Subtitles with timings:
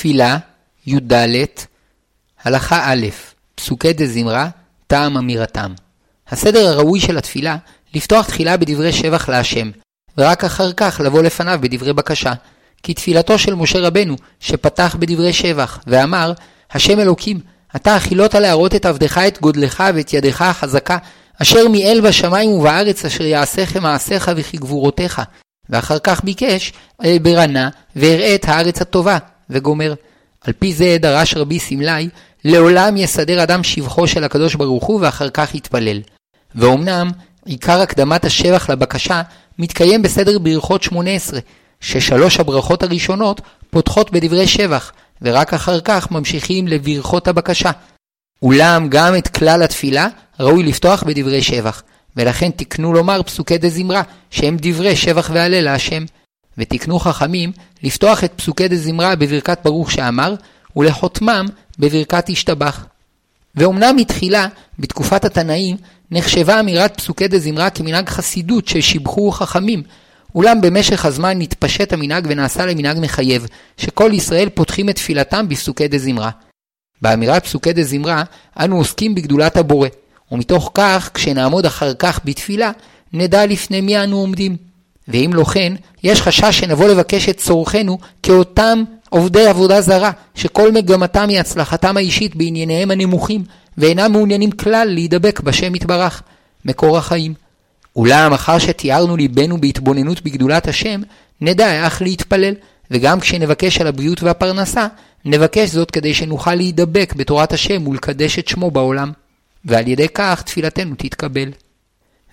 [0.00, 0.38] תפילה,
[0.86, 1.12] י"ד,
[2.44, 3.06] הלכה א',
[3.54, 4.48] פסוקי דזמרה,
[4.86, 5.72] טעם אמירתם.
[6.28, 7.56] הסדר הראוי של התפילה,
[7.94, 9.70] לפתוח תחילה בדברי שבח להשם,
[10.18, 12.32] ורק אחר כך לבוא לפניו בדברי בקשה.
[12.82, 16.32] כי תפילתו של משה רבנו, שפתח בדברי שבח, ואמר,
[16.70, 17.40] השם אלוקים,
[17.76, 20.98] אתה החילות להראות את עבדך את גודלך ואת ידך החזקה,
[21.42, 25.22] אשר מיאל בשמיים ובארץ אשר יעשיכם מעשיך וכי גבורותיך.
[25.70, 26.72] ואחר כך ביקש
[27.22, 29.18] ברנה ואראה את הארץ הטובה,
[29.50, 29.94] וגומר.
[30.40, 32.08] על פי זה דרש רבי סמלי,
[32.44, 36.00] לעולם יסדר אדם שבחו של הקדוש ברוך הוא ואחר כך יתפלל.
[36.54, 37.10] ואומנם,
[37.44, 39.22] עיקר הקדמת השבח לבקשה
[39.58, 41.40] מתקיים בסדר ברכות 18,
[41.80, 43.40] ששלוש הברכות הראשונות
[43.70, 44.92] פותחות בדברי שבח,
[45.22, 47.70] ורק אחר כך ממשיכים לברכות הבקשה.
[48.42, 50.08] אולם גם את כלל התפילה
[50.40, 51.82] ראוי לפתוח בדברי שבח,
[52.16, 56.04] ולכן תקנו לומר פסוקי דזמרה, שהם דברי שבח והלל להשם.
[56.60, 60.34] ותקנו חכמים לפתוח את פסוקי דזמרה בברכת ברוך שאמר,
[60.76, 61.46] ולחותמם
[61.78, 62.86] בברכת השתבח.
[63.54, 64.46] ואומנם מתחילה,
[64.78, 65.76] בתקופת התנאים,
[66.10, 69.82] נחשבה אמירת פסוקי דזמרה כמנהג חסידות ששיבחו חכמים,
[70.34, 73.46] אולם במשך הזמן נתפשט המנהג ונעשה למנהג מחייב,
[73.76, 76.30] שכל ישראל פותחים את תפילתם בפסוקי דזמרה.
[77.02, 78.22] באמירת פסוקי דזמרה,
[78.60, 79.88] אנו עוסקים בגדולת הבורא,
[80.32, 82.70] ומתוך כך, כשנעמוד אחר כך בתפילה,
[83.12, 84.69] נדע לפני מי אנו עומדים.
[85.12, 85.72] ואם לא כן,
[86.02, 92.36] יש חשש שנבוא לבקש את צורכנו כאותם עובדי עבודה זרה, שכל מגמתם היא הצלחתם האישית
[92.36, 93.44] בענייניהם הנמוכים,
[93.78, 96.22] ואינם מעוניינים כלל להידבק בשם יתברך,
[96.64, 97.34] מקור החיים.
[97.96, 101.00] אולם אחר שתיארנו ליבנו בהתבוננות בגדולת השם,
[101.40, 102.54] נדע איך להתפלל,
[102.90, 104.86] וגם כשנבקש על הבריאות והפרנסה,
[105.24, 109.12] נבקש זאת כדי שנוכל להידבק בתורת השם ולקדש את שמו בעולם.
[109.64, 111.50] ועל ידי כך תפילתנו תתקבל.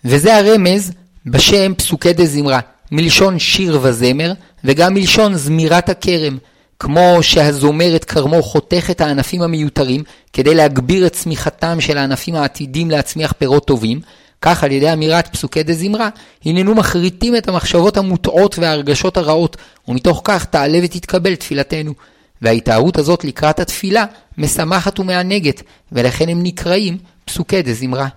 [0.05, 0.92] וזה הרמז
[1.28, 2.59] בשם פסוקי דזמרה,
[2.92, 4.33] מלשון שיר וזמר,
[4.64, 6.38] וגם מלשון זמירת הכרם,
[6.80, 12.92] כמו שהזומר את כרמו חותך את הענפים המיותרים כדי להגביר את צמיחתם של הענפים העתידים
[12.92, 14.02] להצמיח פירות טובים,
[14.42, 16.10] כך על ידי אמירת פסוקי דזמרה,
[16.45, 21.93] הננו מחריטים את המחשבות המוטעות וההרגשות הרעות, ומתוך כך תעלה ותתקבל תפילתנו.
[22.42, 24.05] וההתארות הזאת לקראת התפילה
[24.37, 25.61] משמחת ומענגת,
[25.92, 28.08] ולכן הם נקראים פסוקי דזמרה.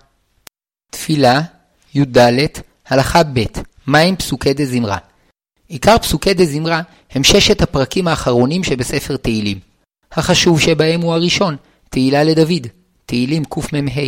[0.90, 1.40] תפילה,
[1.94, 2.28] י"ד,
[2.90, 3.44] הלכה ב'
[3.86, 4.96] מהם פסוקי דזמרה?
[5.68, 6.80] עיקר פסוקי דזמרה
[7.10, 9.58] הם ששת הפרקים האחרונים שבספר תהילים.
[10.12, 11.56] החשוב שבהם הוא הראשון,
[11.90, 12.66] תהילה לדוד,
[13.06, 14.02] תהילים קמ"ה,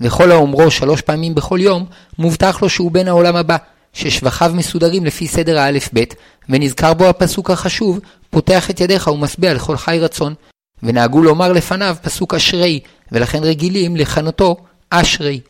[0.00, 1.86] וכל האומרו שלוש פעמים בכל יום,
[2.18, 3.56] מובטח לו שהוא בן העולם הבא,
[3.92, 6.14] ששבחיו מסודרים לפי סדר האלף-בית,
[6.48, 10.34] ונזכר בו הפסוק החשוב, פותח את ידיך ומשביע לכל חי רצון.
[10.82, 12.80] ונהגו לומר לפניו פסוק אשרי,
[13.12, 14.56] ולכן רגילים לכנותו
[14.90, 15.40] אשרי.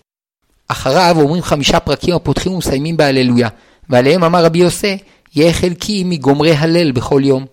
[0.69, 3.49] אחריו אומרים חמישה פרקים הפותחים ומסיימים בהללויה,
[3.91, 4.99] ועליהם אמר רבי יוסי,
[5.35, 7.47] יהיה חלקי מגומרי הלל בכל יום.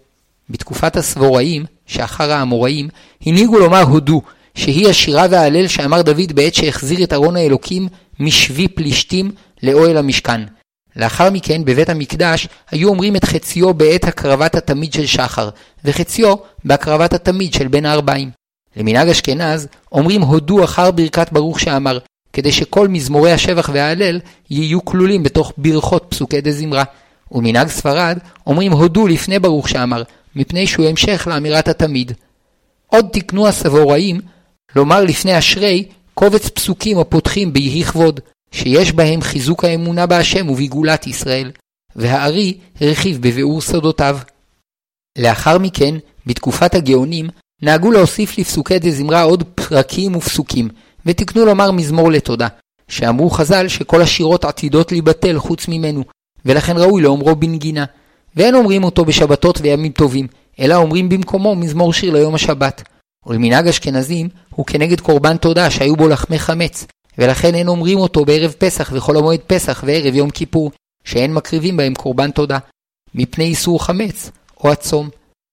[0.50, 2.90] בתקופת הסבוראים, שאחר האמוראים,
[3.25, 4.22] הנהיגו לומר הודו,
[4.56, 7.88] שהיא השירה וההלל שאמר דוד בעת שהחזיר את ארון האלוקים
[8.19, 9.31] משבי פלישתים
[9.63, 10.41] לאוהל המשכן.
[10.95, 15.50] לאחר מכן, בבית המקדש, היו אומרים את חציו בעת הקרבת התמיד של שחר,
[15.85, 16.35] וחציו
[16.66, 18.30] בהקרבת התמיד של בין הארבעים.
[18.75, 21.97] למנהג אשכנז, אומרים הודו אחר ברכת ברוך שאמר,
[22.34, 26.84] כדי שכל מזמורי השבח וההלל יהיו כלולים בתוך ברכות פסוקי דזמרה.
[27.32, 28.18] ומנהג ספרד,
[28.48, 30.04] אומרים הודו לפני ברוך שאמר,
[30.36, 32.12] מפני שהוא המשך לאמירת התמיד.
[32.88, 34.22] עוד תקנו הסבוראים
[34.76, 38.20] לומר לפני אשרי קובץ פסוקים הפותחים ביהי כבוד,
[38.52, 41.52] שיש בהם חיזוק האמונה בהשם ובגאולת ישראל,
[41.96, 44.18] והארי הרחיב בביאור סודותיו.
[45.18, 45.96] לאחר מכן,
[46.26, 47.30] בתקופת הגאונים,
[47.62, 50.70] נהגו להוסיף לפסוקי דזמרה עוד פרקים ופסוקים,
[51.06, 52.47] ותקנו לומר מזמור לתודה,
[52.88, 56.03] שאמרו חז"ל שכל השירות עתידות להיבטל חוץ ממנו,
[56.46, 57.86] ולכן ראוי לאומרו בנגינה.
[58.36, 60.28] ואין אומרים אותו בשבתות וימים טובים,
[60.59, 62.84] אלא אומרים במקומו מזמור שיר ליום השבת.
[63.25, 66.86] ולמנהג אשכנזים הוא כנגד קורבן תודה שהיו בו לחמי חמץ,
[67.18, 70.72] ולכן אין אומרים אותו בערב פסח וחול המועד פסח וערב יום כיפור,
[71.03, 72.58] שאין מקריבים בהם קורבן תודה,
[73.16, 74.31] מפני איסור חמץ
[74.63, 75.09] או הצום.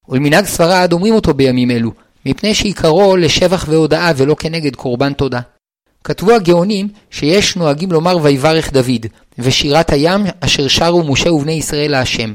[0.08, 1.92] ולמנהג ספרד אומרים אותו בימים אלו,
[2.26, 5.40] מפני שעיקרו לשבח והודאה ולא כנגד קורבן תודה.
[6.04, 9.06] כתבו הגאונים שיש נוהגים לומר ויברך דוד,
[9.38, 12.34] ושירת הים אשר שרו משה ובני ישראל להשם.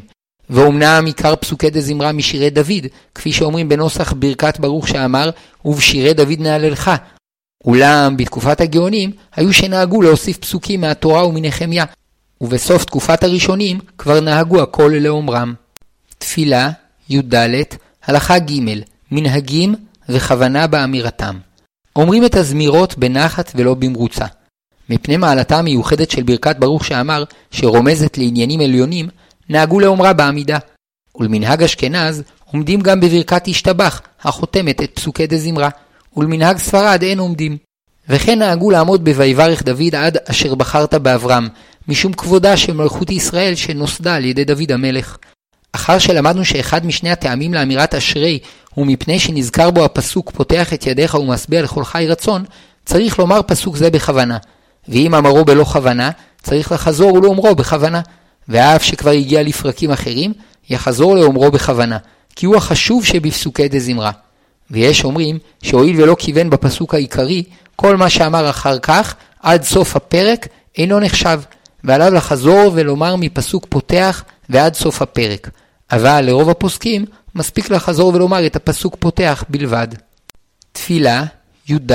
[0.49, 2.85] ואומנם עיקר פסוקי דזמרה משירי דוד,
[3.15, 5.29] כפי שאומרים בנוסח ברכת ברוך שאמר,
[5.65, 6.91] ובשירי דוד נהללך.
[7.65, 11.85] אולם בתקופת הגאונים היו שנהגו להוסיף פסוקים מהתורה ומנחמיה,
[12.41, 15.53] ובסוף תקופת הראשונים כבר נהגו הכל לאומרם.
[16.17, 16.69] תפילה,
[17.09, 17.35] י"ד,
[18.05, 18.61] הלכה ג'
[19.11, 19.75] מנהגים
[20.09, 21.37] וכוונה באמירתם.
[21.95, 24.25] אומרים את הזמירות בנחת ולא במרוצה.
[24.89, 29.09] מפני מעלתה המיוחדת של ברכת ברוך שאמר, שרומזת לעניינים עליונים,
[29.49, 30.57] נהגו לאומרה בעמידה.
[31.19, 35.69] ולמנהג אשכנז, עומדים גם בברכת השתבח, החותמת את פסוקי דזמרה,
[36.17, 37.57] ולמנהג ספרד אין עומדים.
[38.09, 41.47] וכן נהגו לעמוד ב"ויברך דוד עד אשר בחרת באברהם",
[41.87, 45.17] משום כבודה של מלכות ישראל שנוסדה על ידי דוד המלך.
[45.71, 48.39] אחר שלמדנו שאחד משני הטעמים לאמירת אשרי
[48.75, 52.45] הוא מפני שנזכר בו הפסוק פותח את ידיך ומשביע לכל חי רצון,
[52.85, 54.37] צריך לומר פסוק זה בכוונה.
[54.89, 56.09] ואם אמרו בלא כוונה,
[56.43, 58.01] צריך לחזור ולאומרו בכוונה.
[58.47, 60.33] ואף שכבר הגיע לפרקים אחרים,
[60.69, 61.97] יחזור לאומרו בכוונה,
[62.35, 64.11] כי הוא החשוב שבפסוקי דזמרה.
[64.71, 67.43] ויש אומרים שהואיל ולא כיוון בפסוק העיקרי,
[67.75, 70.47] כל מה שאמר אחר כך, עד סוף הפרק,
[70.77, 71.41] אינו נחשב,
[71.83, 75.49] ועליו לחזור ולומר מפסוק פותח ועד סוף הפרק.
[75.91, 77.05] אבל לרוב הפוסקים,
[77.35, 79.87] מספיק לחזור ולומר את הפסוק פותח בלבד.
[80.71, 81.23] תפילה,
[81.69, 81.91] י"ד,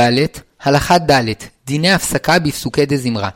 [0.62, 1.24] הלכה ד',
[1.66, 3.28] דיני הפסקה בפסוקי דזמרה.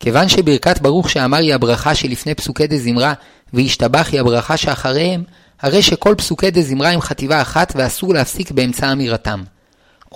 [0.00, 3.12] כיוון שברכת ברוך שאמר היא הברכה שלפני פסוקי דזמרה,
[3.52, 5.24] והשתבח היא הברכה שאחריהם,
[5.60, 9.42] הרי שכל פסוקי דזמרה הם חטיבה אחת ואסור להפסיק באמצע אמירתם.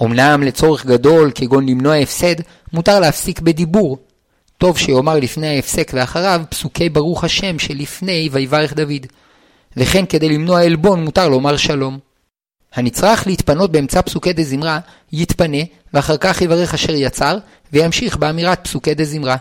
[0.02, 2.34] אמנם לצורך גדול, כגון למנוע הפסד,
[2.72, 3.98] מותר להפסיק בדיבור.
[4.58, 9.06] טוב שיאמר לפני ההפסק ואחריו פסוקי ברוך השם שלפני ויברך דוד.
[9.76, 11.98] וכן כדי למנוע עלבון מותר לומר שלום.
[12.74, 14.78] הנצרך להתפנות באמצע פסוקי דזמרה,
[15.12, 15.58] יתפנה,
[15.94, 17.38] ואחר כך יברך אשר יצר,
[17.72, 19.36] וימשיך באמירת פסוקי דזמרה.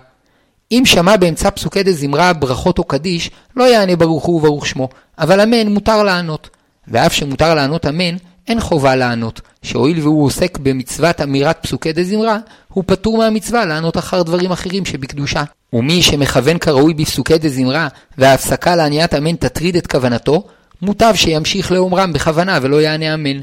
[0.72, 4.90] אם שמע באמצע פסוקי דזמרה ברכות או קדיש, לא יענה ברוך הוא וברוך שמו,
[5.20, 6.50] אבל אמן מותר לענות.
[6.88, 8.16] ואף שמותר לענות אמן,
[8.48, 12.38] אין חובה לענות, שהואיל והוא עוסק במצוות אמירת פסוקי דזמרה,
[12.74, 15.44] הוא פטור מהמצווה לענות אחר דברים אחרים שבקדושה.
[15.74, 17.88] ומי שמכוון כראוי בפסוקי דזמרה,
[18.18, 20.44] וההפסקה לעניית אמן תטריד את כוונתו,
[20.82, 23.42] מוטב שימשיך לאומרם בכוונה ולא יענה אמן.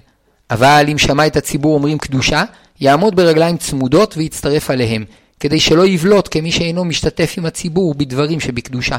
[0.51, 2.45] אבל אם שמע את הציבור אומרים קדושה,
[2.81, 5.05] יעמוד ברגליים צמודות ויצטרף עליהם,
[5.41, 8.97] כדי שלא יבלוט כמי שאינו משתתף עם הציבור בדברים שבקדושה.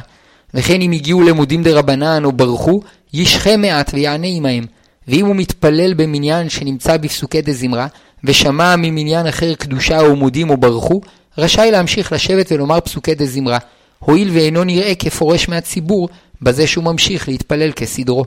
[0.53, 2.81] וכן אם הגיעו למודים דרבנן או ברחו,
[3.13, 4.65] ישחה מעט ויענה עמהם.
[5.11, 7.87] ואם הוא מתפלל במניין שנמצא בפסוקי דזמרה,
[8.23, 11.01] ושמע ממניין אחר קדושה או מודים או ברחו,
[11.37, 13.57] רשאי להמשיך לשבת ולומר פסוקי דזמרה,
[13.99, 16.09] הואיל ואינו נראה כפורש מהציבור,
[16.41, 18.25] בזה שהוא ממשיך להתפלל כסדרו.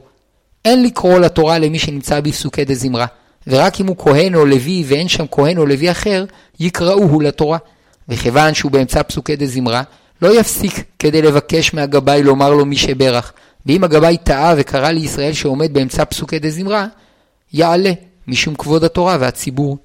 [0.65, 3.07] אין לקרוא לתורה למי שנמצא בפסוקי דזמרה,
[3.47, 6.25] ורק אם הוא כהן או לוי ואין שם כהן או לוי אחר,
[6.61, 7.59] יקראוהו לתורה.
[8.09, 9.83] וכיוון שהוא באמצע פסוקי דזמרה,
[10.23, 13.33] לא יפסיק כדי לבקש מהגבאי לומר לו מי שברך,
[13.67, 16.87] ואם הגבאי טעה וקרא לישראל שעומד באמצע פסוקי דזמרה,
[17.53, 17.93] יעלה,
[18.29, 19.79] משום כבוד התורה והציבור.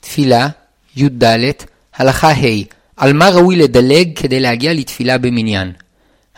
[0.00, 0.48] תפילה,
[0.96, 1.24] י"ד,
[1.96, 2.64] הלכה ה'
[2.96, 5.72] על מה ראוי לדלג כדי להגיע לתפילה במניין.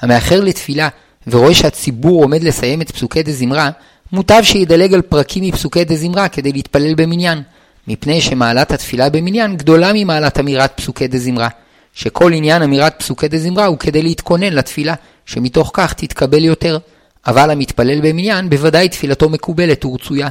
[0.00, 0.88] המאחר לתפילה
[1.26, 3.70] ורואה שהציבור עומד לסיים את פסוקי דזמרה,
[4.12, 7.42] מוטב שידלג על פרקים מפסוקי דזמרה כדי להתפלל במניין,
[7.88, 11.48] מפני שמעלת התפילה במניין גדולה ממעלת אמירת פסוקי דזמרה,
[11.96, 14.94] שכל עניין אמירת פסוקי דזמרה הוא כדי להתכונן לתפילה,
[15.26, 16.78] שמתוך כך תתקבל יותר,
[17.26, 20.28] אבל המתפלל במניין בוודאי תפילתו מקובלת ורצויה.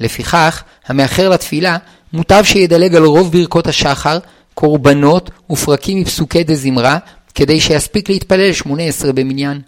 [0.00, 1.76] לפיכך, המאחר לתפילה,
[2.12, 4.18] מוטב שידלג על רוב ברכות השחר,
[4.54, 6.98] קורבנות ופרקים מפסוקי דזמרה,
[7.34, 9.60] כדי שיספיק להתפלל שמונה עשרה במניין.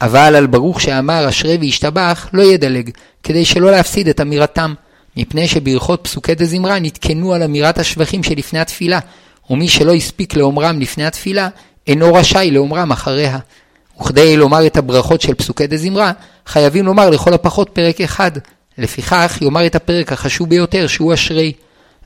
[0.00, 2.90] אבל על ברוך שאמר אשרי וישתבח לא ידלג,
[3.22, 4.74] כדי שלא להפסיד את אמירתם,
[5.16, 8.98] מפני שברכות פסוקי דזמרה נתקנו על אמירת השבחים שלפני התפילה,
[9.52, 11.48] ומי שלא הספיק לאומרם לפני התפילה,
[11.86, 13.38] אינו רשאי לאומרם אחריה.
[14.00, 16.12] וכדי לומר את הברכות של פסוקי דזמרה,
[16.46, 18.30] חייבים לומר לכל הפחות פרק אחד.
[18.78, 21.52] לפיכך יאמר את הפרק החשוב ביותר שהוא אשרי.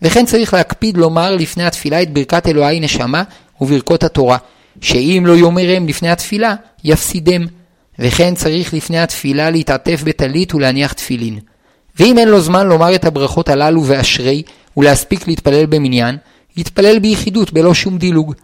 [0.03, 3.23] וכן צריך להקפיד לומר לפני התפילה את ברכת אלוהי נשמה
[3.61, 4.37] וברכות התורה,
[4.81, 6.55] שאם לא יאמרם לפני התפילה,
[6.85, 7.47] יפסידם.
[7.99, 11.39] וכן צריך לפני התפילה להתעטף בטלית ולהניח תפילין.
[11.99, 14.43] ואם אין לו זמן לומר את הברכות הללו ואשרי,
[14.77, 16.17] ולהספיק להתפלל במניין,
[16.57, 18.35] יתפלל ביחידות בלא שום דילוג.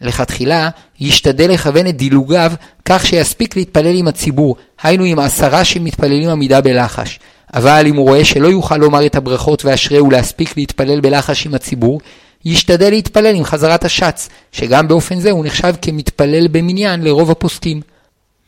[0.00, 0.68] לכתחילה,
[1.00, 2.52] ישתדל לכוון את דילוגיו
[2.84, 7.18] כך שיספיק להתפלל עם הציבור, היינו עם עשרה שמתפללים עמידה בלחש.
[7.54, 12.00] אבל אם הוא רואה שלא יוכל לומר את הברכות ואשרי ולהספיק להתפלל בלחש עם הציבור,
[12.44, 17.80] ישתדל להתפלל עם חזרת השץ, שגם באופן זה הוא נחשב כמתפלל במניין לרוב הפוסקים.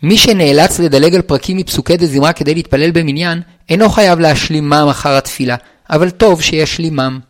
[0.03, 5.57] מי שנאלץ לדלג על פרקים מפסוקי דזמרה כדי להתפלל במניין, אינו חייב להשלימם אחר התפילה,
[5.91, 7.21] אבל טוב שישלימם.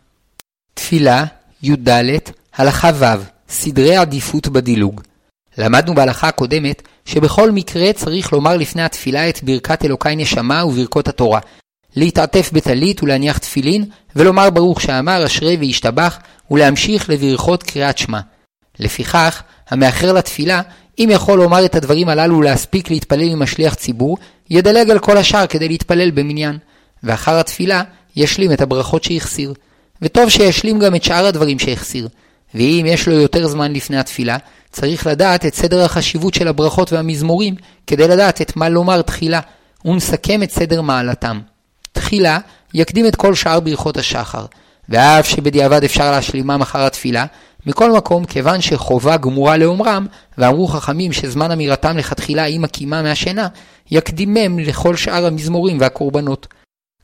[0.73, 1.25] תפילה,
[1.63, 1.89] י"ד,
[2.55, 3.05] הלכה ו',
[3.49, 5.01] סדרי עדיפות בדילוג.
[5.57, 11.39] למדנו בהלכה הקודמת שבכל מקרה צריך לומר לפני התפילה את ברכת אלוקי נשמה וברכות התורה,
[11.95, 16.19] להתעטף בטלית ולהניח תפילין, ולומר ברוך שאמר אשרי וישתבח,
[16.51, 18.19] ולהמשיך לברכות קריאת שמע.
[18.79, 20.61] לפיכך, המאחר לתפילה,
[20.99, 24.17] אם יכול לומר את הדברים הללו ולהספיק להתפלל עם השליח ציבור,
[24.49, 26.57] ידלג על כל השאר כדי להתפלל במניין.
[27.03, 27.83] ואחר התפילה,
[28.15, 29.53] ישלים את הברכות שהחסיר.
[30.03, 32.07] וטוב שישלים גם את שאר הדברים שהחסיר.
[32.55, 34.37] ואם יש לו יותר זמן לפני התפילה,
[34.71, 37.55] צריך לדעת את סדר החשיבות של הברכות והמזמורים,
[37.87, 39.39] כדי לדעת את מה לומר תחילה,
[39.85, 41.39] ונסכם את סדר מעלתם.
[41.91, 42.39] תחילה,
[42.73, 44.45] יקדים את כל שאר ברכות השחר,
[44.89, 47.25] ואף שבדיעבד אפשר להשלימם אחר התפילה,
[47.65, 50.05] מכל מקום, כיוון שחובה גמורה לאומרם,
[50.37, 53.47] ואמרו חכמים שזמן אמירתם לכתחילה היא מקימה מהשינה,
[53.91, 56.47] יקדימם לכל שאר המזמורים והקורבנות.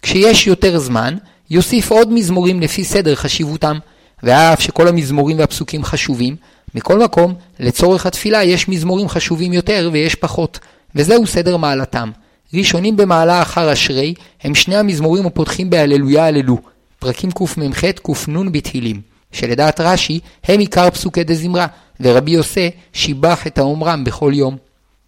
[0.01, 1.17] כשיש יותר זמן,
[1.49, 3.77] יוסיף עוד מזמורים לפי סדר חשיבותם,
[4.23, 6.35] ואף שכל המזמורים והפסוקים חשובים,
[6.75, 10.59] מכל מקום, לצורך התפילה יש מזמורים חשובים יותר ויש פחות,
[10.95, 12.11] וזהו סדר מעלתם.
[12.53, 14.13] ראשונים במעלה אחר אשרי,
[14.43, 16.57] הם שני המזמורים הפותחים בהללויה הללו,
[16.99, 17.81] פרקים קמ"ח
[18.25, 19.01] קנ בתהילים,
[19.31, 21.67] שלדעת רש"י הם עיקר פסוקי דזמרה,
[21.99, 24.57] ורבי יוסי שיבח את האומרם בכל יום.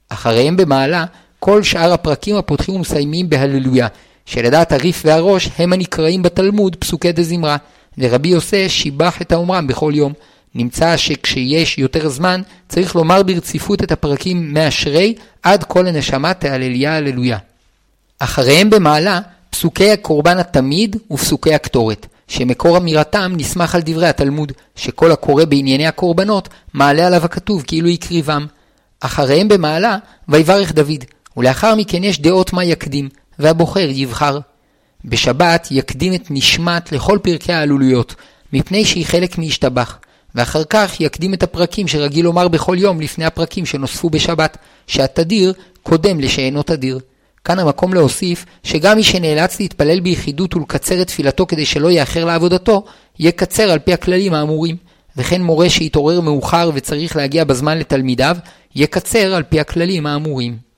[0.10, 1.06] אחריהם במעלה,
[1.40, 3.88] כל שאר הפרקים הפותחים ומסיימים בהללויה,
[4.26, 7.58] שלדעת הריף והראש הם הנקראים בתלמוד פסוקי דזמרה,
[7.98, 10.14] ורבי יוסי שיבח את האומרם בכל יום.
[10.56, 17.38] נמצא שכשיש יותר זמן, צריך לומר ברציפות את הפרקים מאשרי עד כל הנשמה תהלליה הללויה.
[18.20, 25.46] אחריהם במעלה, פסוקי הקורבן התמיד ופסוקי הקטורת, שמקור אמירתם נסמך על דברי התלמוד, שכל הקורא
[25.46, 28.46] בענייני הקורבנות, מעלה עליו הכתוב כאילו הקריבם.
[29.00, 29.98] אחריהם במעלה,
[30.30, 31.04] ויברך דוד,
[31.38, 33.10] ולאחר מכן יש דעות מה יקדים,
[33.42, 34.40] והבוחר יבחר.
[35.06, 38.16] בשבת יקדים את נשמת לכל פרקי העלולויות,
[38.54, 39.98] מפני שהיא חלק מהשתבח,
[40.36, 44.58] ואחר כך יקדים את הפרקים שרגיל לומר בכל יום לפני הפרקים שנוספו בשבת,
[44.88, 47.00] שהתדיר קודם לשאינו תדיר.
[47.44, 52.84] כאן המקום להוסיף שגם מי שנאלץ להתפלל ביחידות ולקצר את תפילתו כדי שלא יאחר לעבודתו,
[53.20, 54.76] יקצר על פי הכללים האמורים.
[55.18, 58.38] וכן מורה שהתעורר מאוחר וצריך להגיע בזמן לתלמידיו,
[58.76, 60.71] יקצר על פי הכללים האמורים.